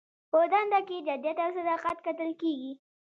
[0.31, 2.71] په دنده کې جدیت او صداقت کتل کیږي.